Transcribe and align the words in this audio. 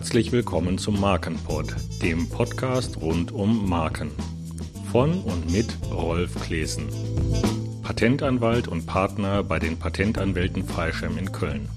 Herzlich 0.00 0.32
willkommen 0.32 0.78
zum 0.78 0.98
Markenpod, 0.98 1.74
dem 2.00 2.26
Podcast 2.30 2.96
rund 3.02 3.32
um 3.32 3.68
Marken. 3.68 4.10
Von 4.90 5.20
und 5.24 5.52
mit 5.52 5.76
Rolf 5.92 6.40
Klesen, 6.40 6.88
Patentanwalt 7.82 8.66
und 8.66 8.86
Partner 8.86 9.42
bei 9.42 9.58
den 9.58 9.78
Patentanwälten 9.78 10.64
Freischem 10.64 11.18
in 11.18 11.30
Köln. 11.32 11.68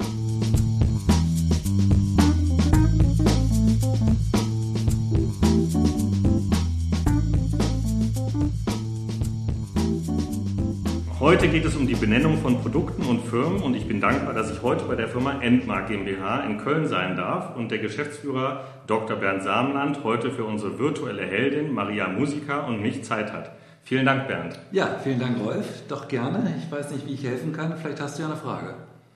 Heute 11.24 11.48
geht 11.48 11.64
es 11.64 11.78
um 11.78 11.88
die 11.88 11.96
Benennung 11.96 12.38
von 12.40 12.62
Produkten 12.62 13.04
und 13.04 13.26
Firmen 13.26 13.62
und 13.62 13.76
ich 13.76 13.88
bin 13.88 14.02
dankbar, 14.02 14.34
dass 14.34 14.52
ich 14.52 14.62
heute 14.62 14.84
bei 14.84 14.96
der 14.96 15.08
Firma 15.08 15.42
Endmark 15.42 15.88
GmbH 15.88 16.42
in 16.42 16.58
Köln 16.58 16.86
sein 16.86 17.16
darf 17.16 17.56
und 17.56 17.72
der 17.72 17.78
Geschäftsführer 17.78 18.66
Dr. 18.88 19.16
Bernd 19.16 19.42
Samenland 19.42 20.04
heute 20.04 20.32
für 20.32 20.44
unsere 20.44 20.78
virtuelle 20.80 21.26
Heldin 21.26 21.72
Maria 21.72 22.10
Musica 22.10 22.66
und 22.66 22.82
mich 22.82 23.06
Zeit 23.06 23.32
hat. 23.32 23.54
Vielen 23.84 24.06
Dank, 24.06 24.28
Bernd. 24.28 24.60
Ja, 24.74 25.00
vielen 25.02 25.18
Dank, 25.18 25.40
Rolf. 25.40 25.66
Doch 25.88 26.10
gerne. 26.10 26.56
Ich 26.62 26.70
weiß 26.70 26.92
nicht, 26.92 27.08
wie 27.08 27.14
ich 27.14 27.24
helfen 27.24 27.54
kann. 27.54 27.78
Vielleicht 27.82 28.02
hast 28.02 28.18
du 28.18 28.24
ja 28.24 28.28
eine 28.28 28.38
Frage. 28.38 28.74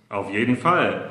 Auf 0.08 0.32
jeden 0.32 0.56
Fall. 0.56 1.10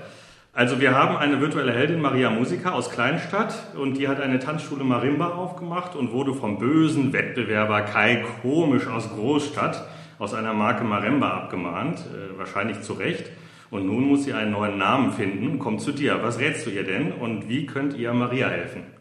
Also 0.55 0.80
wir 0.80 0.95
haben 0.95 1.19
eine 1.19 1.43
virtuelle 1.43 1.74
Heldin, 1.74 2.01
Maria 2.01 2.30
Musica 2.30 2.73
aus 2.73 2.91
Kleinstadt 2.91 3.52
und 3.79 3.99
die 3.99 4.09
hat 4.09 4.19
eine 4.19 4.38
Tanzschule 4.38 4.83
Marimba 4.83 5.35
aufgemacht 5.35 5.95
und 5.95 6.13
wurde 6.13 6.33
vom 6.33 6.59
bösen 6.59 7.13
Wettbewerber 7.13 7.83
Kai 7.83 8.24
Komisch 8.41 8.87
aus 8.87 9.10
Großstadt 9.10 9.87
aus 10.19 10.34
einer 10.34 10.55
Marke 10.55 10.84
Maremba 10.84 11.30
abgemahnt, 11.30 11.98
äh, 11.98 12.38
wahrscheinlich 12.38 12.80
zu 12.83 12.95
Recht. 12.95 13.30
Und 13.70 13.87
nun 13.87 14.05
muss 14.05 14.24
sie 14.24 14.33
einen 14.33 14.52
neuen 14.52 14.79
Namen 14.79 15.13
finden. 15.13 15.59
Kommt 15.59 15.80
zu 15.80 15.93
dir. 15.93 16.23
Was 16.23 16.38
rätst 16.38 16.66
du 16.66 16.71
ihr 16.71 16.85
denn 16.85 17.13
und 17.13 17.49
wie 17.49 17.66
könnt 17.66 17.95
ihr 17.95 18.13
Maria 18.13 18.49
helfen? 18.49 18.96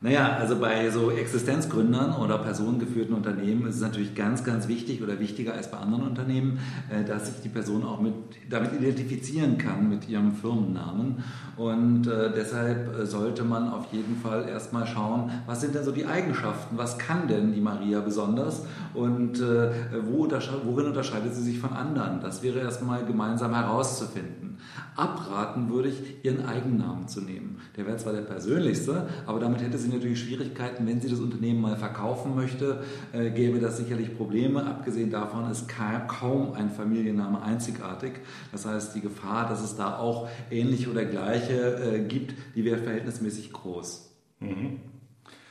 Naja, 0.00 0.36
also 0.38 0.60
bei 0.60 0.88
so 0.90 1.10
Existenzgründern 1.10 2.14
oder 2.14 2.38
personengeführten 2.38 3.16
Unternehmen 3.16 3.66
ist 3.66 3.74
es 3.74 3.80
natürlich 3.80 4.14
ganz, 4.14 4.44
ganz 4.44 4.68
wichtig 4.68 5.02
oder 5.02 5.18
wichtiger 5.18 5.54
als 5.54 5.72
bei 5.72 5.78
anderen 5.78 6.04
Unternehmen, 6.04 6.60
äh, 6.88 7.02
dass 7.02 7.26
sich 7.26 7.42
die 7.42 7.48
Person 7.48 7.82
auch 7.82 8.00
mit, 8.00 8.14
damit 8.48 8.74
identifizieren 8.74 9.58
kann 9.58 9.88
mit 9.88 10.08
ihrem 10.08 10.34
Firmennamen. 10.34 11.24
Und 11.56 12.06
äh, 12.06 12.30
deshalb 12.32 12.96
äh, 12.96 13.06
sollte 13.06 13.42
man 13.42 13.70
auf 13.70 13.92
jeden 13.92 14.14
Fall 14.14 14.48
erstmal 14.48 14.86
schauen, 14.86 15.32
was 15.46 15.62
sind 15.62 15.74
denn 15.74 15.82
so 15.82 15.90
die 15.90 16.06
Eigenschaften, 16.06 16.78
was 16.78 16.96
kann 16.96 17.26
denn 17.26 17.52
die 17.52 17.60
Maria 17.60 17.98
besonders 17.98 18.66
und 18.94 19.40
wo 19.40 20.28
worin 20.64 20.86
unterscheidet 20.86 21.34
sie 21.34 21.42
sich 21.42 21.58
von 21.58 21.72
anderen. 21.72 22.20
Das 22.20 22.42
wäre 22.42 22.60
erstmal 22.60 23.04
gemeinsam 23.04 23.54
herauszufinden. 23.54 24.58
Abraten 24.96 25.70
würde 25.70 25.88
ich, 25.88 26.24
ihren 26.24 26.44
Eigennamen 26.44 27.06
zu 27.08 27.20
nehmen. 27.20 27.60
Der 27.76 27.86
wäre 27.86 27.96
zwar 27.96 28.12
der 28.12 28.22
persönlichste, 28.22 29.06
aber 29.26 29.38
damit 29.38 29.62
hätte 29.62 29.78
sie 29.78 29.87
sie 29.88 29.96
natürlich 29.96 30.20
Schwierigkeiten, 30.20 30.86
wenn 30.86 31.00
sie 31.00 31.08
das 31.08 31.20
Unternehmen 31.20 31.60
mal 31.60 31.76
verkaufen 31.76 32.34
möchte, 32.34 32.84
äh, 33.12 33.30
gäbe 33.30 33.58
das 33.58 33.78
sicherlich 33.78 34.16
Probleme. 34.16 34.64
Abgesehen 34.64 35.10
davon 35.10 35.50
ist 35.50 35.68
kaum 35.68 36.52
ein 36.52 36.70
Familienname 36.70 37.42
einzigartig. 37.42 38.12
Das 38.52 38.66
heißt, 38.66 38.94
die 38.94 39.00
Gefahr, 39.00 39.48
dass 39.48 39.62
es 39.62 39.76
da 39.76 39.98
auch 39.98 40.28
ähnliche 40.50 40.90
oder 40.90 41.04
gleiche 41.04 41.96
äh, 41.96 42.00
gibt, 42.00 42.34
die 42.54 42.64
wäre 42.64 42.78
verhältnismäßig 42.78 43.52
groß. 43.52 44.10
Mhm. 44.40 44.80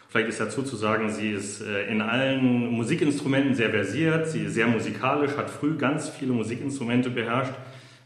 Vielleicht 0.09 0.29
ist 0.29 0.39
dazu 0.39 0.63
zu 0.63 0.77
sagen, 0.77 1.09
sie 1.09 1.31
ist 1.31 1.61
äh, 1.61 1.91
in 1.91 2.01
allen 2.01 2.71
Musikinstrumenten 2.71 3.55
sehr 3.55 3.69
versiert, 3.69 4.27
sie 4.27 4.45
ist 4.45 4.53
sehr 4.53 4.67
musikalisch, 4.67 5.35
hat 5.35 5.49
früh 5.49 5.77
ganz 5.77 6.07
viele 6.07 6.31
Musikinstrumente 6.31 7.09
beherrscht. 7.09 7.53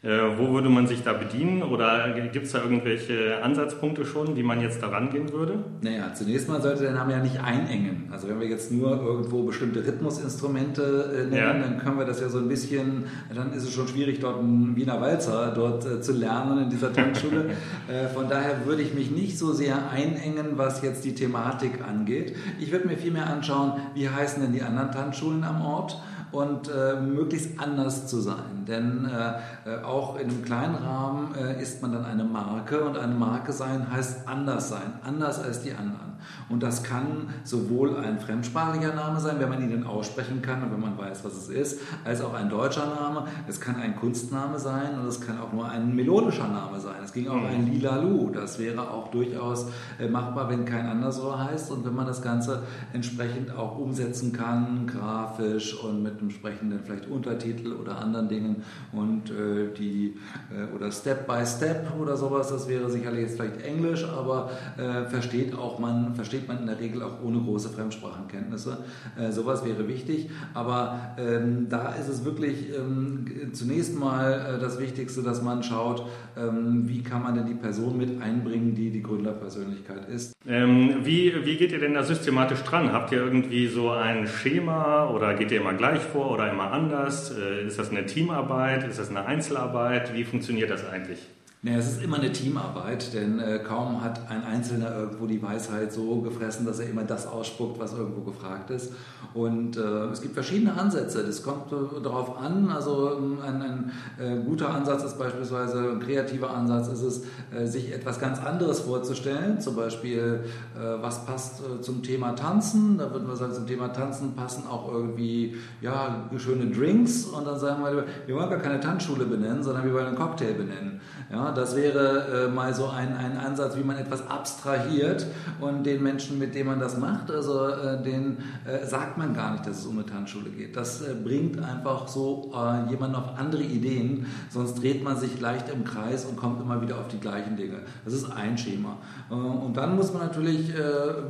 Äh, 0.03 0.09
wo 0.35 0.51
würde 0.51 0.67
man 0.67 0.87
sich 0.87 1.03
da 1.03 1.13
bedienen 1.13 1.61
oder 1.61 2.09
gibt 2.33 2.47
es 2.47 2.53
da 2.53 2.63
irgendwelche 2.63 3.43
Ansatzpunkte 3.43 4.03
schon, 4.03 4.35
wie 4.35 4.41
man 4.41 4.59
jetzt 4.59 4.81
da 4.81 4.87
rangehen 4.87 5.31
würde? 5.31 5.63
Naja, 5.81 6.11
zunächst 6.15 6.49
mal 6.49 6.59
sollte 6.59 6.81
der 6.81 6.93
Name 6.93 7.11
ja 7.11 7.19
nicht 7.19 7.39
einengen. 7.39 8.07
Also 8.11 8.27
wenn 8.27 8.39
wir 8.39 8.47
jetzt 8.47 8.71
nur 8.71 8.99
irgendwo 8.99 9.43
bestimmte 9.43 9.85
Rhythmusinstrumente 9.85 10.81
äh, 10.81 11.29
nennen, 11.29 11.33
ja. 11.35 11.53
dann 11.53 11.77
können 11.77 11.99
wir 11.99 12.05
das 12.05 12.19
ja 12.19 12.29
so 12.29 12.39
ein 12.39 12.47
bisschen, 12.47 13.03
dann 13.31 13.53
ist 13.53 13.61
es 13.61 13.73
schon 13.73 13.87
schwierig, 13.87 14.19
dort 14.19 14.39
einen 14.39 14.75
Wiener 14.75 14.99
Walzer 14.99 15.53
dort 15.53 15.85
äh, 15.85 16.01
zu 16.01 16.13
lernen 16.13 16.63
in 16.63 16.69
dieser 16.71 16.91
Tanzschule. 16.91 17.51
von 18.15 18.27
daher 18.27 18.65
würde 18.65 18.81
ich 18.81 18.95
mich 18.95 19.11
nicht 19.11 19.37
so 19.37 19.53
sehr 19.53 19.91
einengen, 19.91 20.57
was 20.57 20.81
jetzt 20.81 21.05
die 21.05 21.13
Thematik 21.13 21.81
angeht. 21.87 22.35
Ich 22.59 22.71
würde 22.71 22.87
mir 22.87 22.97
vielmehr 22.97 23.27
anschauen, 23.27 23.73
wie 23.93 24.09
heißen 24.09 24.41
denn 24.41 24.53
die 24.53 24.63
anderen 24.63 24.91
Tanzschulen 24.91 25.43
am 25.43 25.61
Ort? 25.61 26.01
Und 26.31 26.69
äh, 26.69 26.99
möglichst 26.99 27.59
anders 27.59 28.07
zu 28.07 28.19
sein. 28.19 28.65
Denn 28.67 29.05
äh, 29.05 29.69
äh, 29.69 29.83
auch 29.83 30.19
in 30.19 30.29
einem 30.29 30.43
kleinen 30.43 30.75
Rahmen 30.75 31.35
äh, 31.35 31.61
ist 31.61 31.81
man 31.81 31.93
dann 31.93 32.05
eine 32.05 32.23
Marke 32.23 32.83
und 32.83 32.97
eine 32.97 33.13
Marke 33.13 33.53
sein 33.53 33.91
heißt 33.91 34.27
anders 34.27 34.69
sein, 34.69 34.93
anders 35.03 35.43
als 35.43 35.61
die 35.61 35.73
anderen. 35.73 36.10
Und 36.49 36.63
das 36.63 36.83
kann 36.83 37.29
sowohl 37.43 37.97
ein 37.97 38.19
fremdsprachiger 38.19 38.93
Name 38.93 39.19
sein, 39.19 39.39
wenn 39.39 39.49
man 39.49 39.61
ihn 39.61 39.71
dann 39.71 39.85
aussprechen 39.85 40.41
kann 40.41 40.63
und 40.63 40.71
wenn 40.71 40.79
man 40.79 40.97
weiß, 40.97 41.23
was 41.23 41.33
es 41.33 41.49
ist, 41.49 41.81
als 42.03 42.21
auch 42.21 42.33
ein 42.33 42.49
deutscher 42.49 42.85
Name. 42.85 43.25
Es 43.47 43.59
kann 43.59 43.75
ein 43.75 43.95
Kunstname 43.95 44.59
sein 44.59 44.99
und 44.99 45.07
es 45.07 45.21
kann 45.21 45.39
auch 45.39 45.53
nur 45.53 45.69
ein 45.69 45.95
melodischer 45.95 46.47
Name 46.47 46.79
sein. 46.79 46.97
Es 47.03 47.13
ging 47.13 47.27
auch 47.27 47.35
mhm. 47.35 47.45
ein 47.47 47.71
Lila 47.71 47.97
Lu. 47.97 48.29
Das 48.29 48.59
wäre 48.59 48.89
auch 48.89 49.09
durchaus 49.09 49.67
äh, 49.99 50.07
machbar, 50.07 50.49
wenn 50.49 50.65
kein 50.65 50.85
anderswo 50.85 51.37
heißt 51.37 51.71
und 51.71 51.85
wenn 51.85 51.95
man 51.95 52.05
das 52.05 52.21
Ganze 52.21 52.63
entsprechend 52.93 53.55
auch 53.55 53.77
umsetzen 53.77 54.33
kann, 54.33 54.87
grafisch 54.87 55.73
und 55.83 56.03
mit 56.03 56.21
entsprechenden 56.21 56.79
vielleicht 56.83 57.07
Untertitel 57.07 57.73
oder 57.73 57.97
anderen 57.97 58.29
Dingen 58.29 58.63
und 58.91 59.29
äh, 59.29 59.73
die 59.77 60.17
äh, 60.51 60.75
oder 60.75 60.91
Step 60.91 61.27
by 61.27 61.45
Step 61.45 61.87
oder 61.99 62.17
sowas. 62.17 62.49
Das 62.49 62.67
wäre 62.67 62.89
sicherlich 62.89 63.21
jetzt 63.21 63.35
vielleicht 63.35 63.61
Englisch, 63.61 64.05
aber 64.05 64.51
äh, 64.77 65.05
versteht 65.05 65.55
auch 65.55 65.79
man 65.79 66.10
versteht 66.15 66.47
man 66.47 66.59
in 66.59 66.65
der 66.67 66.79
Regel 66.79 67.03
auch 67.03 67.21
ohne 67.23 67.39
große 67.39 67.69
Fremdsprachenkenntnisse. 67.69 68.77
Äh, 69.19 69.31
sowas 69.31 69.65
wäre 69.65 69.87
wichtig, 69.87 70.29
aber 70.53 71.15
ähm, 71.17 71.67
da 71.69 71.93
ist 71.93 72.07
es 72.07 72.25
wirklich 72.25 72.69
ähm, 72.75 73.25
zunächst 73.53 73.97
mal 73.97 74.55
äh, 74.55 74.59
das 74.59 74.79
Wichtigste, 74.79 75.23
dass 75.23 75.41
man 75.41 75.63
schaut, 75.63 76.05
ähm, 76.37 76.87
wie 76.87 77.03
kann 77.03 77.23
man 77.23 77.35
denn 77.35 77.45
die 77.45 77.53
Person 77.53 77.97
mit 77.97 78.21
einbringen, 78.21 78.75
die 78.75 78.89
die 78.89 79.03
Gründerpersönlichkeit 79.03 80.09
ist. 80.09 80.33
Ähm, 80.47 80.97
wie, 81.03 81.33
wie 81.45 81.57
geht 81.57 81.71
ihr 81.71 81.79
denn 81.79 81.93
da 81.93 82.03
systematisch 82.03 82.61
dran? 82.63 82.91
Habt 82.91 83.11
ihr 83.11 83.19
irgendwie 83.19 83.67
so 83.67 83.91
ein 83.91 84.27
Schema 84.27 85.09
oder 85.09 85.33
geht 85.35 85.51
ihr 85.51 85.61
immer 85.61 85.73
gleich 85.73 86.01
vor 86.01 86.31
oder 86.31 86.51
immer 86.51 86.71
anders? 86.71 87.31
Äh, 87.31 87.67
ist 87.67 87.79
das 87.79 87.91
eine 87.91 88.05
Teamarbeit? 88.05 88.87
Ist 88.87 88.99
das 88.99 89.09
eine 89.09 89.25
Einzelarbeit? 89.25 90.13
Wie 90.13 90.23
funktioniert 90.23 90.69
das 90.69 90.87
eigentlich? 90.87 91.19
Naja, 91.63 91.77
es 91.77 91.91
ist 91.91 92.01
immer 92.01 92.17
eine 92.17 92.31
Teamarbeit, 92.31 93.13
denn 93.13 93.39
äh, 93.39 93.59
kaum 93.59 94.03
hat 94.03 94.31
ein 94.31 94.43
Einzelner 94.43 94.97
irgendwo 94.97 95.27
die 95.27 95.39
Weisheit 95.43 95.93
so 95.93 96.19
gefressen, 96.21 96.65
dass 96.65 96.79
er 96.79 96.89
immer 96.89 97.03
das 97.03 97.27
ausspuckt, 97.27 97.79
was 97.79 97.93
irgendwo 97.93 98.21
gefragt 98.21 98.71
ist. 98.71 98.93
Und 99.35 99.77
äh, 99.77 100.07
es 100.07 100.23
gibt 100.23 100.33
verschiedene 100.33 100.73
Ansätze. 100.73 101.23
Das 101.23 101.43
kommt 101.43 101.71
äh, 101.71 102.01
darauf 102.01 102.35
an. 102.35 102.71
Also 102.71 103.15
ähm, 103.15 103.37
ein, 103.45 103.61
ein 103.61 103.91
äh, 104.19 104.43
guter 104.43 104.73
Ansatz 104.73 105.03
ist 105.03 105.19
beispielsweise, 105.19 105.91
ein 105.91 105.99
kreativer 105.99 106.49
Ansatz 106.49 106.87
ist 106.87 107.03
es, 107.03 107.23
äh, 107.55 107.67
sich 107.67 107.93
etwas 107.93 108.19
ganz 108.19 108.39
anderes 108.39 108.79
vorzustellen. 108.79 109.61
Zum 109.61 109.75
Beispiel, 109.75 110.43
äh, 110.75 110.79
was 110.99 111.27
passt 111.27 111.61
zum 111.81 112.01
Thema 112.01 112.31
Tanzen? 112.31 112.97
Da 112.97 113.11
würden 113.11 113.27
wir 113.27 113.35
sagen, 113.35 113.53
zum 113.53 113.67
Thema 113.67 113.89
Tanzen 113.89 114.33
passen 114.33 114.63
auch 114.67 114.91
irgendwie 114.91 115.55
ja, 115.79 116.27
schöne 116.37 116.71
Drinks. 116.71 117.25
Und 117.25 117.45
dann 117.45 117.59
sagen 117.59 117.83
wir, 117.83 118.05
wir 118.25 118.35
wollen 118.35 118.49
gar 118.49 118.57
keine 118.57 118.79
Tanzschule 118.79 119.25
benennen, 119.25 119.61
sondern 119.61 119.85
wir 119.85 119.93
wollen 119.93 120.07
einen 120.07 120.17
Cocktail 120.17 120.53
benennen. 120.53 120.99
Ja, 121.31 121.50
das 121.53 121.75
wäre 121.75 122.47
äh, 122.47 122.51
mal 122.51 122.73
so 122.73 122.87
ein, 122.87 123.15
ein 123.15 123.37
Ansatz, 123.37 123.75
wie 123.75 123.83
man 123.83 123.97
etwas 123.97 124.27
abstrahiert 124.27 125.25
und 125.59 125.85
den 125.85 126.01
Menschen, 126.03 126.39
mit 126.39 126.55
denen 126.55 126.69
man 126.69 126.79
das 126.79 126.97
macht, 126.97 127.31
also 127.31 127.67
äh, 127.67 128.01
den 128.01 128.37
äh, 128.65 128.85
sagt 128.85 129.17
man 129.17 129.33
gar 129.33 129.53
nicht, 129.53 129.67
dass 129.67 129.79
es 129.79 129.85
um 129.85 129.97
eine 129.97 130.05
Tanzschule 130.05 130.49
geht. 130.49 130.75
Das 130.75 131.01
äh, 131.01 131.13
bringt 131.13 131.61
einfach 131.63 132.07
so 132.07 132.51
äh, 132.53 132.89
jemanden 132.89 133.15
auf 133.15 133.37
andere 133.37 133.63
Ideen, 133.63 134.25
sonst 134.49 134.81
dreht 134.81 135.03
man 135.03 135.17
sich 135.17 135.39
leicht 135.39 135.69
im 135.69 135.83
Kreis 135.83 136.25
und 136.25 136.37
kommt 136.37 136.61
immer 136.61 136.81
wieder 136.81 136.97
auf 136.97 137.07
die 137.07 137.19
gleichen 137.19 137.55
Dinge. 137.55 137.79
Das 138.05 138.13
ist 138.13 138.31
ein 138.31 138.57
Schema. 138.57 138.97
Äh, 139.29 139.33
und 139.33 139.77
dann 139.77 139.95
muss 139.95 140.13
man 140.13 140.23
natürlich 140.23 140.71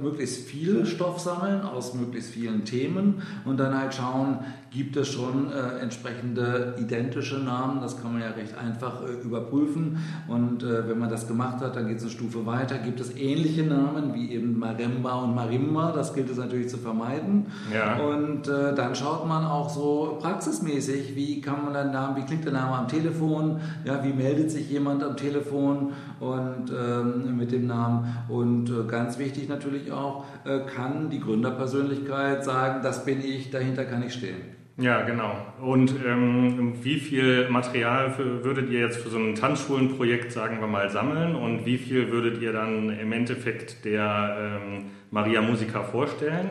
möglichst 0.01 0.47
viel 0.47 0.85
Stoff 0.85 1.19
sammeln 1.19 1.62
aus 1.62 1.94
möglichst 1.94 2.31
vielen 2.31 2.65
Themen 2.65 3.21
und 3.45 3.59
dann 3.59 3.77
halt 3.77 3.94
schauen, 3.94 4.39
gibt 4.71 4.95
es 4.95 5.09
schon 5.09 5.51
entsprechende 5.81 6.75
identische 6.79 7.38
Namen. 7.38 7.81
Das 7.81 8.01
kann 8.01 8.13
man 8.13 8.21
ja 8.21 8.29
recht 8.29 8.57
einfach 8.57 9.01
überprüfen 9.23 9.97
und 10.27 10.63
äh, 10.63 10.88
wenn 10.88 11.00
man 11.00 11.09
das 11.09 11.27
gemacht 11.27 11.62
hat, 11.62 11.75
dann 11.75 11.88
geht 11.88 11.97
es 11.97 12.03
eine 12.03 12.12
Stufe 12.12 12.45
weiter. 12.45 12.77
Gibt 12.77 13.00
es 13.00 13.15
ähnliche 13.15 13.63
Namen 13.63 14.13
wie 14.13 14.31
eben 14.31 14.57
Maremba 14.57 15.15
und 15.23 15.35
Marimba? 15.35 15.91
Das 15.91 16.13
gilt 16.13 16.29
es 16.29 16.38
natürlich 16.38 16.69
zu 16.69 16.77
vermeiden. 16.77 17.47
Ja. 17.73 17.97
Und 18.00 18.47
äh, 18.47 18.73
dann 18.73 18.95
schaut 18.95 19.27
man 19.27 19.45
auch 19.45 19.69
so 19.69 20.18
praxismäßig, 20.21 21.15
wie 21.15 21.41
kann 21.41 21.65
man 21.65 21.73
den 21.73 21.91
Namen, 21.91 22.15
wie 22.15 22.25
klingt 22.25 22.45
der 22.45 22.53
Name 22.53 22.75
am 22.75 22.88
Telefon? 22.88 23.59
Ja, 23.83 24.03
wie 24.03 24.13
meldet 24.13 24.51
sich 24.51 24.69
jemand 24.69 25.03
am 25.03 25.18
Telefon 25.18 25.94
und 26.19 26.71
ähm, 26.71 27.38
mit 27.38 27.51
dem 27.51 27.68
Namen? 27.68 28.15
Und 28.29 28.69
äh, 28.69 28.88
ganz 28.88 29.18
wichtig 29.18 29.50
natürlich 29.50 29.91
auch, 29.91 30.25
äh, 30.45 30.59
kann 30.59 31.09
die 31.09 31.19
Gründerpersönlichkeit 31.19 32.44
sagen, 32.44 32.81
das 32.83 33.06
bin 33.06 33.19
ich, 33.23 33.50
dahinter 33.50 33.85
kann 33.85 34.03
ich 34.03 34.13
stehen. 34.13 34.60
Ja, 34.81 35.01
genau. 35.04 35.36
Und 35.62 35.94
ähm, 36.04 36.83
wie 36.83 37.00
viel 37.00 37.48
Material 37.50 38.10
für, 38.10 38.44
würdet 38.44 38.72
ihr 38.72 38.80
jetzt 38.80 38.98
für 38.98 39.10
so 39.10 39.19
ein 39.19 39.36
Tanzschulenprojekt, 39.36 40.31
sagen 40.31 40.60
wir 40.60 40.66
mal, 40.66 40.89
sammeln 40.89 41.36
und 41.36 41.68
wie 41.68 41.78
viel 41.78 42.10
würdet 42.12 42.42
ihr 42.42 42.51
dann 42.51 42.89
im 42.89 43.12
Endeffekt 43.12 43.86
der 43.86 44.60
ähm, 44.66 44.86
Maria 45.12 45.44
Musica 45.44 45.83
vorstellen? 45.83 46.50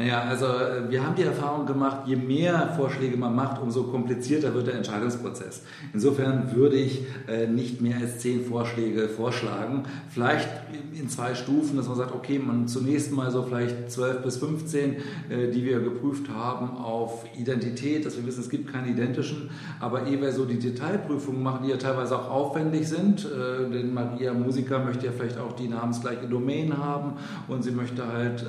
Naja, 0.00 0.22
also 0.22 0.46
äh, 0.46 0.90
wir 0.90 1.04
haben 1.04 1.14
die 1.14 1.24
Erfahrung 1.24 1.66
gemacht, 1.66 2.06
je 2.06 2.16
mehr 2.16 2.72
Vorschläge 2.74 3.18
man 3.18 3.34
macht, 3.34 3.60
umso 3.60 3.82
komplizierter 3.82 4.54
wird 4.54 4.68
der 4.68 4.76
Entscheidungsprozess. 4.76 5.62
Insofern 5.92 6.56
würde 6.56 6.76
ich 6.76 7.02
äh, 7.28 7.46
nicht 7.46 7.82
mehr 7.82 7.98
als 7.98 8.18
zehn 8.18 8.42
Vorschläge 8.42 9.10
vorschlagen. 9.10 9.82
Vielleicht 10.08 10.48
in 10.98 11.10
zwei 11.10 11.34
Stufen, 11.34 11.76
dass 11.76 11.86
man 11.86 11.98
sagt, 11.98 12.14
okay, 12.14 12.38
man 12.38 12.66
zunächst 12.66 13.12
mal 13.12 13.30
so 13.30 13.42
vielleicht 13.42 13.90
zwölf 13.90 14.22
bis 14.22 14.38
15, 14.38 14.96
äh, 15.28 15.50
die 15.50 15.66
wir 15.66 15.80
geprüft 15.80 16.30
haben 16.30 16.78
auf 16.78 17.26
Identität, 17.38 18.06
dass 18.06 18.16
wir 18.16 18.24
wissen, 18.24 18.40
es 18.40 18.48
gibt 18.48 18.72
keine 18.72 18.88
identischen, 18.88 19.50
aber 19.80 20.06
ehe 20.06 20.18
wir 20.18 20.32
so 20.32 20.46
die 20.46 20.58
Detailprüfungen 20.58 21.42
machen, 21.42 21.64
die 21.64 21.72
ja 21.72 21.76
teilweise 21.76 22.18
auch 22.18 22.30
aufwendig 22.30 22.88
sind, 22.88 23.26
denn 23.72 23.92
Maria 23.92 24.32
Musiker 24.32 24.78
möchte 24.78 25.06
ja 25.06 25.12
vielleicht 25.12 25.38
auch 25.38 25.52
die 25.52 25.68
namensgleiche 25.68 26.26
Domain 26.26 26.76
haben 26.76 27.14
und 27.48 27.62
sie 27.62 27.70
möchte 27.70 28.06
halt 28.06 28.44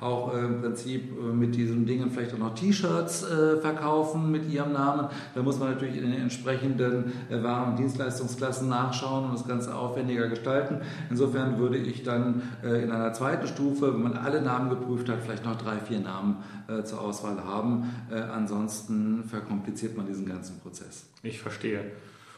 auch 0.00 0.32
im 0.34 0.60
Prinzip 0.60 0.93
Prinzip 0.94 1.18
äh, 1.18 1.32
mit 1.32 1.54
diesen 1.56 1.86
Dingen 1.86 2.10
vielleicht 2.10 2.34
auch 2.34 2.38
noch 2.38 2.54
T-Shirts 2.54 3.24
äh, 3.24 3.56
verkaufen 3.60 4.30
mit 4.30 4.50
ihrem 4.50 4.72
Namen. 4.72 5.08
Da 5.34 5.42
muss 5.42 5.58
man 5.58 5.70
natürlich 5.70 5.96
in 5.96 6.10
den 6.10 6.20
entsprechenden 6.20 7.12
äh, 7.30 7.42
Waren- 7.42 7.72
und 7.72 7.78
Dienstleistungsklassen 7.78 8.68
nachschauen 8.68 9.26
und 9.26 9.34
das 9.34 9.46
Ganze 9.46 9.74
aufwendiger 9.74 10.28
gestalten. 10.28 10.80
Insofern 11.10 11.58
würde 11.58 11.76
ich 11.78 12.02
dann 12.02 12.42
in 12.62 12.90
einer 12.90 13.12
zweiten 13.12 13.46
Stufe, 13.46 13.92
wenn 13.94 14.02
man 14.02 14.16
alle 14.16 14.42
Namen 14.42 14.70
geprüft 14.70 15.08
hat, 15.08 15.18
vielleicht 15.22 15.44
noch 15.44 15.56
drei, 15.56 15.76
vier 15.78 16.00
Namen 16.00 16.36
zur 16.84 17.00
Auswahl 17.00 17.44
haben. 17.44 17.90
ansonsten 18.32 19.24
verkompliziert 19.24 19.96
man 19.96 20.06
diesen 20.06 20.26
ganzen 20.26 20.58
Prozess. 20.60 21.06
Ich 21.22 21.40
verstehe. 21.40 21.80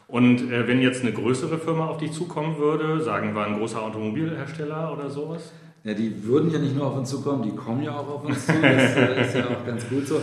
Und 0.07 0.51
äh, 0.51 0.67
wenn 0.67 0.81
jetzt 0.81 1.01
eine 1.01 1.11
größere 1.11 1.57
Firma 1.57 1.87
auf 1.87 1.97
dich 1.97 2.11
zukommen 2.11 2.57
würde, 2.57 3.01
sagen 3.01 3.35
wir 3.35 3.45
ein 3.45 3.57
großer 3.57 3.81
Automobilhersteller 3.81 4.93
oder 4.93 5.09
sowas? 5.09 5.51
Ja, 5.87 5.93
die 5.93 6.21
würden 6.25 6.51
ja 6.51 6.59
nicht 6.59 6.75
nur 6.75 6.85
auf 6.85 6.97
uns 6.97 7.09
zukommen, 7.09 7.43
die 7.43 7.55
kommen 7.55 7.81
ja 7.81 7.95
auch 7.95 8.09
auf 8.09 8.25
uns 8.25 8.45
zu. 8.45 8.51
Das 8.51 8.97
äh, 8.97 9.25
ist 9.25 9.35
ja 9.35 9.45
auch 9.45 9.65
ganz 9.65 9.87
gut 9.87 10.05
so. 10.05 10.19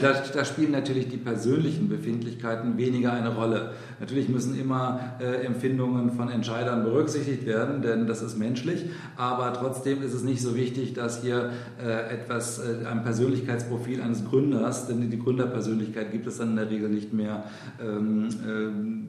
Da, 0.00 0.12
da, 0.12 0.44
spielen 0.44 0.70
natürlich 0.70 1.08
die 1.08 1.16
persönlichen 1.16 1.88
Befindlichkeiten 1.88 2.76
weniger 2.76 3.14
eine 3.14 3.34
Rolle. 3.34 3.72
Natürlich 3.98 4.28
müssen 4.28 4.56
immer 4.56 5.16
äh, 5.20 5.44
Empfindungen 5.44 6.12
von 6.12 6.30
Entscheidern 6.30 6.84
berücksichtigt 6.84 7.46
werden, 7.46 7.82
denn 7.82 8.06
das 8.06 8.22
ist 8.22 8.38
menschlich. 8.38 8.84
Aber 9.16 9.52
trotzdem 9.54 10.04
ist 10.04 10.14
es 10.14 10.22
nicht 10.22 10.40
so 10.40 10.54
wichtig, 10.54 10.92
dass 10.92 11.20
hier 11.20 11.50
äh, 11.84 12.14
etwas, 12.14 12.60
äh, 12.60 12.86
ein 12.86 13.02
Persönlichkeitsprofil 13.02 14.00
eines 14.00 14.24
Gründers, 14.24 14.86
denn 14.86 15.10
die 15.10 15.18
Gründerpersönlichkeit 15.18 16.12
gibt 16.12 16.28
es 16.28 16.38
dann 16.38 16.50
in 16.50 16.56
der 16.56 16.70
Regel 16.70 16.90
nicht 16.90 17.12
mehr, 17.12 17.42
ähm, 17.82 18.28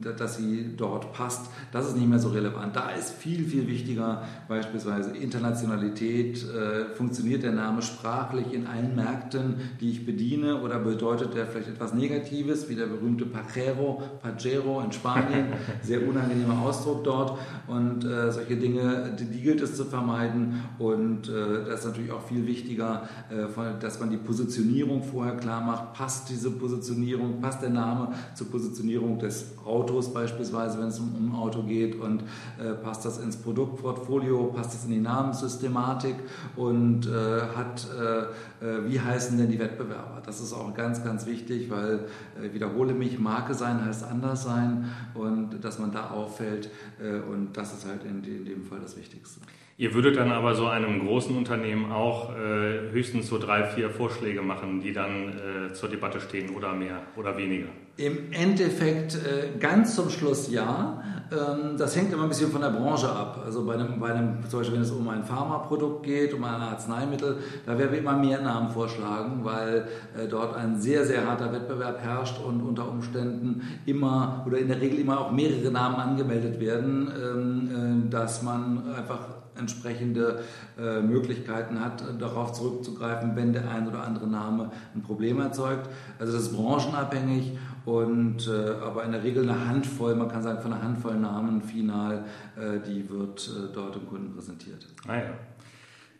äh, 0.02 0.12
dass 0.18 0.38
sie 0.38 0.74
dort 0.76 1.12
passt. 1.12 1.52
Das 1.70 1.86
ist 1.86 1.96
nicht 1.96 2.08
mehr 2.08 2.18
so 2.18 2.30
relevant. 2.30 2.74
Da 2.74 2.90
ist 2.90 3.12
viel, 3.12 3.44
viel 3.44 3.68
wichtiger 3.68 4.24
beispielsweise 4.48 5.16
Internationalität 5.16 5.99
Qualität, 6.00 6.44
äh, 6.44 6.94
funktioniert 6.94 7.42
der 7.42 7.52
Name 7.52 7.82
sprachlich 7.82 8.52
in 8.52 8.66
allen 8.66 8.94
Märkten, 8.94 9.56
die 9.80 9.90
ich 9.90 10.06
bediene 10.06 10.60
oder 10.62 10.78
bedeutet 10.78 11.34
er 11.34 11.46
vielleicht 11.46 11.68
etwas 11.68 11.92
Negatives, 11.92 12.68
wie 12.68 12.74
der 12.74 12.86
berühmte 12.86 13.26
Pajero, 13.26 14.02
Pajero 14.22 14.80
in 14.80 14.92
Spanien, 14.92 15.46
sehr 15.82 16.06
unangenehmer 16.06 16.62
Ausdruck 16.62 17.04
dort. 17.04 17.38
Und 17.66 18.04
äh, 18.04 18.32
solche 18.32 18.56
Dinge, 18.56 19.14
die, 19.18 19.26
die, 19.26 19.40
gilt 19.40 19.60
es 19.60 19.76
zu 19.76 19.84
vermeiden. 19.84 20.62
Und 20.78 21.28
äh, 21.28 21.64
das 21.66 21.80
ist 21.80 21.86
natürlich 21.86 22.12
auch 22.12 22.22
viel 22.22 22.46
wichtiger, 22.46 23.08
äh, 23.30 23.80
dass 23.80 24.00
man 24.00 24.10
die 24.10 24.16
Positionierung 24.16 25.02
vorher 25.02 25.36
klar 25.36 25.60
macht, 25.60 25.92
passt 25.92 26.30
diese 26.30 26.50
Positionierung, 26.50 27.40
passt 27.40 27.62
der 27.62 27.70
Name 27.70 28.14
zur 28.34 28.50
Positionierung 28.50 29.18
des 29.18 29.52
Autos 29.64 30.12
beispielsweise, 30.12 30.78
wenn 30.78 30.88
es 30.88 30.98
um, 30.98 31.14
um 31.14 31.30
ein 31.30 31.36
Auto 31.36 31.62
geht? 31.62 32.00
Und 32.00 32.22
äh, 32.58 32.72
passt 32.82 33.04
das 33.04 33.18
ins 33.18 33.36
Produktportfolio, 33.36 34.44
passt 34.54 34.74
das 34.74 34.84
in 34.84 34.90
die 34.92 35.00
Namenssystematik, 35.00 35.89
Thematik 35.90 36.16
und 36.56 37.06
äh, 37.06 37.40
hat, 37.56 37.86
äh, 37.90 38.64
äh, 38.64 38.88
wie 38.88 39.00
heißen 39.00 39.38
denn 39.38 39.50
die 39.50 39.58
Wettbewerber? 39.58 40.22
Das 40.24 40.40
ist 40.40 40.52
auch 40.52 40.74
ganz, 40.74 41.02
ganz 41.02 41.26
wichtig, 41.26 41.70
weil, 41.70 42.06
äh, 42.40 42.52
wiederhole 42.52 42.94
mich, 42.94 43.18
Marke 43.18 43.54
sein 43.54 43.84
heißt 43.84 44.04
anders 44.04 44.44
sein 44.44 44.90
und 45.14 45.62
dass 45.62 45.78
man 45.78 45.92
da 45.92 46.10
auffällt 46.10 46.70
äh, 47.02 47.20
und 47.20 47.56
das 47.56 47.72
ist 47.72 47.86
halt 47.86 48.04
in, 48.04 48.22
in 48.24 48.44
dem 48.44 48.64
Fall 48.64 48.80
das 48.80 48.96
Wichtigste. 48.96 49.40
Ihr 49.80 49.94
würdet 49.94 50.18
dann 50.18 50.30
aber 50.30 50.54
so 50.54 50.66
einem 50.66 51.06
großen 51.06 51.34
Unternehmen 51.34 51.90
auch 51.90 52.36
äh, 52.36 52.90
höchstens 52.92 53.28
so 53.28 53.38
drei, 53.38 53.64
vier 53.64 53.88
Vorschläge 53.88 54.42
machen, 54.42 54.82
die 54.82 54.92
dann 54.92 55.30
äh, 55.30 55.72
zur 55.72 55.88
Debatte 55.88 56.20
stehen 56.20 56.54
oder 56.54 56.74
mehr 56.74 57.00
oder 57.16 57.38
weniger? 57.38 57.68
Im 57.96 58.30
Endeffekt 58.30 59.14
äh, 59.14 59.58
ganz 59.58 59.94
zum 59.94 60.10
Schluss 60.10 60.52
ja. 60.52 61.02
Ähm, 61.32 61.78
das 61.78 61.96
hängt 61.96 62.12
immer 62.12 62.24
ein 62.24 62.28
bisschen 62.28 62.50
von 62.50 62.60
der 62.60 62.68
Branche 62.68 63.10
ab. 63.10 63.40
Also 63.42 63.64
bei 63.64 63.72
einem, 63.72 63.98
bei 63.98 64.12
einem, 64.12 64.46
zum 64.46 64.60
Beispiel 64.60 64.76
wenn 64.76 64.82
es 64.82 64.90
um 64.90 65.08
ein 65.08 65.24
Pharmaprodukt 65.24 66.02
geht, 66.02 66.34
um 66.34 66.44
ein 66.44 66.60
Arzneimittel, 66.60 67.38
da 67.64 67.78
werden 67.78 67.92
wir 67.92 68.00
immer 68.00 68.18
mehr 68.18 68.42
Namen 68.42 68.68
vorschlagen, 68.68 69.42
weil 69.44 69.88
äh, 70.14 70.28
dort 70.28 70.56
ein 70.56 70.78
sehr, 70.78 71.06
sehr 71.06 71.26
harter 71.26 71.54
Wettbewerb 71.54 72.02
herrscht 72.02 72.38
und 72.38 72.60
unter 72.60 72.86
Umständen 72.86 73.62
immer 73.86 74.44
oder 74.46 74.58
in 74.58 74.68
der 74.68 74.78
Regel 74.78 74.98
immer 74.98 75.20
auch 75.20 75.32
mehrere 75.32 75.70
Namen 75.70 75.96
angemeldet 75.96 76.60
werden, 76.60 77.10
ähm, 77.16 78.06
äh, 78.06 78.10
dass 78.10 78.42
man 78.42 78.94
einfach 78.94 79.39
entsprechende 79.60 80.40
äh, 80.78 81.00
Möglichkeiten 81.00 81.80
hat, 81.80 82.02
darauf 82.18 82.52
zurückzugreifen, 82.52 83.36
wenn 83.36 83.52
der 83.52 83.70
ein 83.70 83.86
oder 83.86 84.02
andere 84.04 84.26
Name 84.26 84.70
ein 84.94 85.02
Problem 85.02 85.40
erzeugt. 85.40 85.88
Also 86.18 86.32
das 86.32 86.42
ist 86.42 86.56
branchenabhängig 86.56 87.58
und 87.84 88.48
äh, 88.48 88.82
aber 88.82 89.04
in 89.04 89.12
der 89.12 89.22
Regel 89.22 89.48
eine 89.48 89.68
Handvoll, 89.68 90.14
man 90.14 90.28
kann 90.28 90.42
sagen 90.42 90.60
von 90.60 90.72
einer 90.72 90.82
Handvoll 90.82 91.16
Namen 91.16 91.62
final, 91.62 92.24
äh, 92.56 92.80
die 92.86 93.08
wird 93.08 93.48
äh, 93.48 93.72
dort 93.72 93.94
dem 93.94 94.06
Kunden 94.06 94.34
präsentiert. 94.34 94.86
Ah 95.06 95.16
ja. 95.16 95.22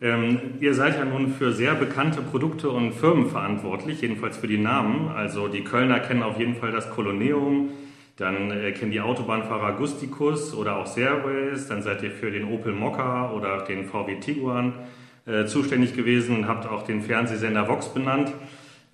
Ähm, 0.02 0.54
ihr 0.60 0.72
seid 0.72 0.96
ja 0.96 1.04
nun 1.04 1.28
für 1.28 1.52
sehr 1.52 1.74
bekannte 1.74 2.22
Produkte 2.22 2.70
und 2.70 2.94
Firmen 2.94 3.26
verantwortlich, 3.26 4.00
jedenfalls 4.00 4.38
für 4.38 4.48
die 4.48 4.56
Namen. 4.56 5.08
Also 5.08 5.48
die 5.48 5.62
Kölner 5.62 6.00
kennen 6.00 6.22
auf 6.22 6.38
jeden 6.38 6.54
Fall 6.54 6.72
das 6.72 6.88
Koloneum, 6.90 7.68
dann 8.20 8.50
äh, 8.50 8.72
kennen 8.72 8.90
die 8.90 9.00
Autobahnfahrer 9.00 9.72
Gusticus 9.72 10.54
oder 10.54 10.76
auch 10.76 10.86
Serways, 10.86 11.68
dann 11.68 11.82
seid 11.82 12.02
ihr 12.02 12.10
für 12.10 12.30
den 12.30 12.44
Opel 12.52 12.72
Mokka 12.72 13.32
oder 13.32 13.64
den 13.64 13.86
VW 13.86 14.20
Tiguan 14.20 14.74
äh, 15.26 15.46
zuständig 15.46 15.96
gewesen 15.96 16.36
und 16.36 16.46
habt 16.46 16.68
auch 16.68 16.82
den 16.82 17.00
Fernsehsender 17.00 17.66
Vox 17.66 17.88
benannt. 17.88 18.30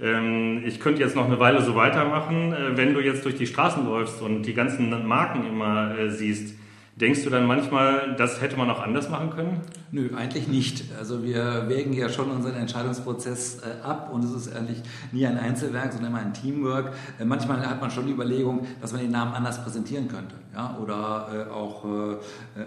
Ähm, 0.00 0.62
ich 0.64 0.78
könnte 0.78 1.02
jetzt 1.02 1.16
noch 1.16 1.26
eine 1.26 1.40
Weile 1.40 1.60
so 1.62 1.74
weitermachen. 1.74 2.52
Äh, 2.52 2.76
wenn 2.76 2.94
du 2.94 3.00
jetzt 3.00 3.24
durch 3.24 3.34
die 3.34 3.48
Straßen 3.48 3.84
läufst 3.84 4.22
und 4.22 4.42
die 4.42 4.54
ganzen 4.54 5.06
Marken 5.08 5.44
immer 5.44 5.98
äh, 5.98 6.08
siehst, 6.08 6.56
Denkst 6.98 7.24
du 7.24 7.28
dann 7.28 7.46
manchmal, 7.46 8.16
das 8.16 8.40
hätte 8.40 8.56
man 8.56 8.70
auch 8.70 8.80
anders 8.80 9.10
machen 9.10 9.28
können? 9.28 9.60
Nö, 9.90 10.08
eigentlich 10.16 10.48
nicht. 10.48 10.84
Also 10.98 11.22
wir 11.22 11.68
wägen 11.68 11.92
ja 11.92 12.08
schon 12.08 12.30
unseren 12.30 12.54
Entscheidungsprozess 12.54 13.58
äh, 13.58 13.86
ab 13.86 14.10
und 14.14 14.24
es 14.24 14.32
ist 14.32 14.56
eigentlich 14.56 14.80
nie 15.12 15.26
ein 15.26 15.36
Einzelwerk, 15.36 15.92
sondern 15.92 16.12
immer 16.12 16.22
ein 16.22 16.32
Teamwork. 16.32 16.94
Äh, 17.20 17.26
manchmal 17.26 17.60
hat 17.68 17.82
man 17.82 17.90
schon 17.90 18.06
die 18.06 18.14
Überlegung, 18.14 18.66
dass 18.80 18.92
man 18.92 19.02
den 19.02 19.10
Namen 19.10 19.34
anders 19.34 19.62
präsentieren 19.62 20.08
könnte 20.08 20.36
ja, 20.54 20.78
oder 20.82 21.48
äh, 21.48 21.50
auch 21.50 21.84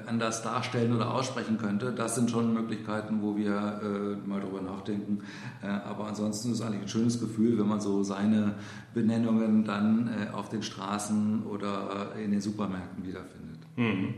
anders 0.06 0.44
darstellen 0.44 0.96
oder 0.96 1.12
aussprechen 1.12 1.58
könnte. 1.58 1.92
Das 1.92 2.14
sind 2.14 2.30
schon 2.30 2.54
Möglichkeiten, 2.54 3.24
wo 3.24 3.36
wir 3.36 4.20
mal 4.26 4.40
drüber 4.40 4.62
nachdenken. 4.62 5.20
aber 5.62 6.08
ansonsten 6.08 6.52
ist 6.52 6.60
es 6.60 6.66
eigentlich 6.66 6.84
ein 6.84 6.88
schönes 6.88 7.20
Gefühl, 7.20 7.58
wenn 7.58 7.68
man 7.68 7.82
so 7.82 8.04
seine 8.04 8.54
Benennungen 8.94 9.66
dann 9.66 10.10
auf 10.34 10.50
den 10.50 10.62
Straßen 10.62 11.44
oder 11.44 12.12
in 12.24 12.32
den 12.32 12.42
Supermärkten 12.42 13.06
wiederfindet. 13.06 13.59
Mhm. 13.80 14.14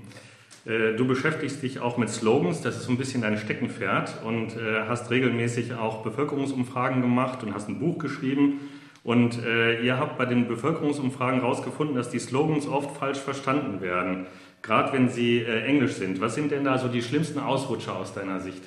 Du 0.63 1.07
beschäftigst 1.07 1.63
dich 1.63 1.79
auch 1.79 1.97
mit 1.97 2.09
Slogans, 2.09 2.61
das 2.61 2.75
ist 2.75 2.83
so 2.83 2.91
ein 2.91 2.97
bisschen 2.97 3.23
dein 3.23 3.37
Steckenpferd 3.39 4.23
und 4.23 4.55
äh, 4.55 4.83
hast 4.87 5.09
regelmäßig 5.09 5.73
auch 5.73 6.03
Bevölkerungsumfragen 6.03 7.01
gemacht 7.01 7.41
und 7.41 7.55
hast 7.55 7.67
ein 7.67 7.79
Buch 7.79 7.97
geschrieben. 7.97 8.59
Und 9.03 9.43
äh, 9.43 9.81
ihr 9.81 9.97
habt 9.97 10.19
bei 10.19 10.25
den 10.27 10.47
Bevölkerungsumfragen 10.47 11.39
herausgefunden, 11.41 11.95
dass 11.95 12.11
die 12.11 12.19
Slogans 12.19 12.67
oft 12.67 12.95
falsch 12.95 13.17
verstanden 13.17 13.81
werden, 13.81 14.27
gerade 14.61 14.93
wenn 14.93 15.09
sie 15.09 15.39
äh, 15.39 15.63
englisch 15.63 15.93
sind. 15.93 16.21
Was 16.21 16.35
sind 16.35 16.51
denn 16.51 16.63
da 16.63 16.77
so 16.77 16.87
die 16.87 17.01
schlimmsten 17.01 17.39
Ausrutscher 17.39 17.95
aus 17.95 18.13
deiner 18.13 18.39
Sicht? 18.39 18.61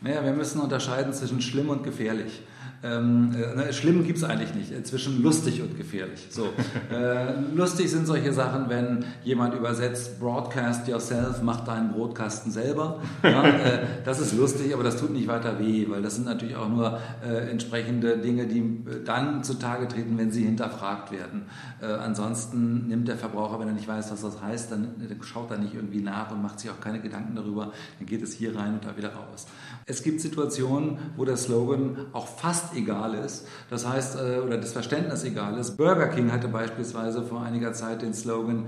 Naja, 0.00 0.24
wir 0.24 0.32
müssen 0.32 0.60
unterscheiden 0.60 1.12
zwischen 1.12 1.40
schlimm 1.40 1.68
und 1.68 1.84
gefährlich. 1.84 2.42
Ähm, 2.80 3.34
äh, 3.34 3.56
ne, 3.56 3.72
schlimm 3.72 4.04
gibt 4.04 4.18
es 4.18 4.24
eigentlich 4.24 4.54
nicht, 4.54 4.70
äh, 4.70 4.84
zwischen 4.84 5.20
lustig 5.20 5.60
und 5.62 5.76
gefährlich. 5.76 6.28
So, 6.30 6.44
äh, 6.92 7.40
lustig 7.54 7.90
sind 7.90 8.06
solche 8.06 8.32
Sachen, 8.32 8.68
wenn 8.68 9.04
jemand 9.24 9.54
übersetzt, 9.54 10.20
broadcast 10.20 10.86
yourself, 10.86 11.42
mach 11.42 11.62
deinen 11.62 11.90
Brotkasten 11.90 12.52
selber. 12.52 13.00
Ja, 13.24 13.44
äh, 13.44 13.80
das 14.04 14.20
ist 14.20 14.32
lustig, 14.36 14.72
aber 14.74 14.84
das 14.84 14.96
tut 14.96 15.10
nicht 15.10 15.26
weiter 15.26 15.58
weh, 15.58 15.86
weil 15.88 16.02
das 16.02 16.14
sind 16.14 16.26
natürlich 16.26 16.54
auch 16.54 16.68
nur 16.68 17.00
äh, 17.26 17.50
entsprechende 17.50 18.18
Dinge, 18.18 18.46
die 18.46 18.60
äh, 18.60 19.02
dann 19.04 19.42
zutage 19.42 19.88
treten, 19.88 20.16
wenn 20.16 20.30
sie 20.30 20.44
hinterfragt 20.44 21.10
werden. 21.10 21.46
ansonsten 21.80 22.88
nimmt 22.88 23.08
der 23.08 23.16
Verbraucher, 23.16 23.58
wenn 23.60 23.68
er 23.68 23.74
nicht 23.74 23.88
weiß, 23.88 24.10
was 24.10 24.22
das 24.22 24.42
heißt, 24.42 24.72
dann 24.72 24.88
schaut 25.22 25.50
er 25.50 25.58
nicht 25.58 25.74
irgendwie 25.74 26.00
nach 26.00 26.30
und 26.30 26.42
macht 26.42 26.60
sich 26.60 26.70
auch 26.70 26.80
keine 26.80 27.00
Gedanken 27.00 27.36
darüber, 27.36 27.72
dann 27.98 28.06
geht 28.06 28.22
es 28.22 28.32
hier 28.32 28.56
rein 28.56 28.74
und 28.74 28.84
da 28.84 28.96
wieder 28.96 29.10
raus. 29.10 29.46
Es 29.86 30.02
gibt 30.02 30.20
Situationen, 30.20 30.98
wo 31.16 31.24
der 31.24 31.36
Slogan 31.36 31.96
auch 32.12 32.26
fast 32.26 32.67
fast 32.68 32.76
egal 32.76 33.14
ist. 33.14 33.46
Das 33.70 33.86
heißt, 33.86 34.16
äh, 34.16 34.38
oder 34.38 34.58
das 34.58 34.72
Verständnis 34.72 35.24
egal 35.24 35.58
ist. 35.58 35.76
Burger 35.76 36.08
King 36.08 36.32
hatte 36.32 36.48
beispielsweise 36.48 37.22
vor 37.22 37.42
einiger 37.42 37.72
Zeit 37.72 38.02
den 38.02 38.14
Slogan 38.14 38.66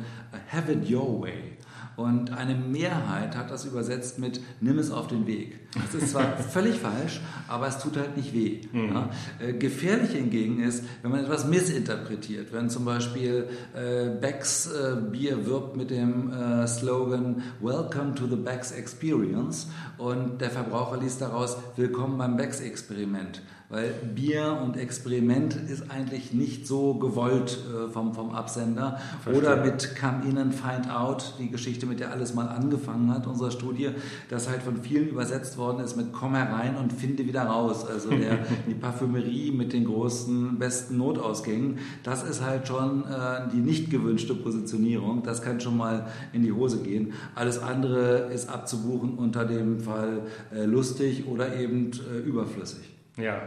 Have 0.52 0.72
it 0.72 0.90
your 0.90 1.20
way. 1.20 1.56
Und 1.96 2.32
eine 2.32 2.54
Mehrheit 2.54 3.36
hat 3.36 3.50
das 3.50 3.66
übersetzt 3.66 4.18
mit 4.18 4.40
Nimm 4.60 4.78
es 4.78 4.90
auf 4.90 5.08
den 5.08 5.26
Weg. 5.26 5.58
Das 5.74 6.02
ist 6.02 6.12
zwar 6.12 6.36
völlig 6.38 6.76
falsch, 6.76 7.20
aber 7.46 7.66
es 7.66 7.78
tut 7.78 7.98
halt 7.98 8.16
nicht 8.16 8.32
weh. 8.32 8.62
Mhm. 8.72 8.94
Ja? 8.94 9.10
Äh, 9.38 9.52
gefährlich 9.52 10.12
hingegen 10.12 10.62
ist, 10.62 10.84
wenn 11.02 11.10
man 11.10 11.24
etwas 11.24 11.46
missinterpretiert. 11.46 12.54
Wenn 12.54 12.70
zum 12.70 12.86
Beispiel 12.86 13.48
äh, 13.74 14.08
Becks 14.18 14.70
äh, 14.70 14.96
Bier 15.10 15.44
wirbt 15.44 15.76
mit 15.76 15.90
dem 15.90 16.32
äh, 16.32 16.66
Slogan 16.66 17.42
Welcome 17.60 18.14
to 18.14 18.26
the 18.26 18.36
Becks 18.36 18.72
Experience 18.72 19.68
und 19.98 20.40
der 20.40 20.50
Verbraucher 20.50 20.96
liest 20.96 21.20
daraus 21.20 21.58
Willkommen 21.76 22.16
beim 22.16 22.36
Becks 22.36 22.60
Experiment 22.60 23.42
weil 23.70 23.90
Bier 24.16 24.58
und 24.60 24.76
Experiment 24.76 25.54
ist 25.54 25.92
eigentlich 25.92 26.32
nicht 26.32 26.66
so 26.66 26.94
gewollt 26.94 27.56
äh, 27.72 27.88
vom, 27.88 28.14
vom 28.14 28.32
Absender. 28.32 28.98
Verstehe. 29.22 29.40
Oder 29.40 29.64
mit 29.64 29.94
Come 29.94 30.28
In 30.28 30.38
and 30.38 30.52
Find 30.52 30.90
Out, 30.90 31.34
die 31.38 31.50
Geschichte, 31.50 31.86
mit 31.86 32.00
der 32.00 32.10
alles 32.10 32.34
mal 32.34 32.48
angefangen 32.48 33.14
hat, 33.14 33.28
unsere 33.28 33.52
Studie, 33.52 33.90
das 34.28 34.48
halt 34.48 34.64
von 34.64 34.76
vielen 34.82 35.08
übersetzt 35.08 35.56
worden 35.56 35.84
ist 35.84 35.96
mit 35.96 36.12
Komm 36.12 36.34
herein 36.34 36.76
und 36.76 36.92
finde 36.92 37.24
wieder 37.26 37.44
raus. 37.44 37.86
Also 37.86 38.10
der, 38.10 38.38
die 38.68 38.74
Parfümerie 38.74 39.52
mit 39.52 39.72
den 39.72 39.84
großen, 39.84 40.58
besten 40.58 40.96
Notausgängen, 40.96 41.78
das 42.02 42.24
ist 42.24 42.44
halt 42.44 42.66
schon 42.66 43.04
äh, 43.04 43.48
die 43.54 43.60
nicht 43.60 43.88
gewünschte 43.88 44.34
Positionierung. 44.34 45.22
Das 45.22 45.42
kann 45.42 45.60
schon 45.60 45.76
mal 45.76 46.08
in 46.32 46.42
die 46.42 46.50
Hose 46.50 46.82
gehen. 46.82 47.12
Alles 47.36 47.62
andere 47.62 48.32
ist 48.32 48.50
abzubuchen 48.50 49.14
unter 49.14 49.44
dem 49.44 49.78
Fall 49.78 50.22
äh, 50.52 50.64
lustig 50.64 51.28
oder 51.28 51.54
eben 51.54 51.92
äh, 51.92 52.18
überflüssig. 52.18 52.90
Ja, 53.16 53.42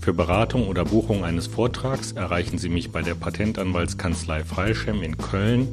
Für 0.00 0.12
Beratung 0.12 0.68
oder 0.68 0.84
Buchung 0.84 1.24
eines 1.24 1.48
Vortrags 1.48 2.12
erreichen 2.12 2.58
Sie 2.58 2.68
mich 2.68 2.92
bei 2.92 3.02
der 3.02 3.16
Patentanwaltskanzlei 3.16 4.44
Freischem 4.44 5.02
in 5.02 5.18
Köln 5.18 5.66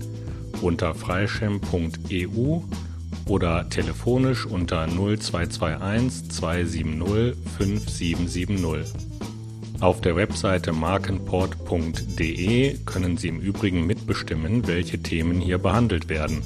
unter 0.63 0.95
freischem.eu 0.95 2.61
oder 3.31 3.67
telefonisch 3.69 4.45
unter 4.45 4.85
0221 4.87 6.31
270 6.31 7.33
5770. 7.57 8.93
Auf 9.79 10.01
der 10.01 10.17
Webseite 10.17 10.73
markenport.de 10.73 12.77
können 12.85 13.17
Sie 13.17 13.29
im 13.29 13.39
Übrigen 13.39 13.87
mitbestimmen, 13.87 14.67
welche 14.67 15.01
Themen 15.01 15.39
hier 15.39 15.59
behandelt 15.59 16.09
werden. 16.09 16.43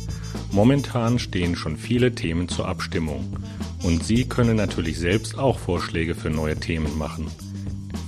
Momentan 0.52 1.18
stehen 1.18 1.56
schon 1.56 1.76
viele 1.76 2.14
Themen 2.14 2.50
zur 2.50 2.68
Abstimmung. 2.68 3.36
Und 3.84 4.04
Sie 4.04 4.26
können 4.26 4.56
natürlich 4.56 5.00
selbst 5.00 5.40
auch 5.40 5.58
Vorschläge 5.58 6.14
für 6.14 6.30
neue 6.30 6.56
Themen 6.56 7.00
machen. 7.00 7.32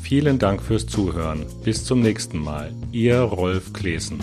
Vielen 0.04 0.38
Dank 0.38 0.62
fürs 0.62 0.86
Zuhören. 0.86 1.48
Bis 1.64 1.84
zum 1.84 2.02
nächsten 2.02 2.38
Mal. 2.38 2.76
Ihr 2.92 3.22
Rolf 3.22 3.74
Klesen. 3.74 4.20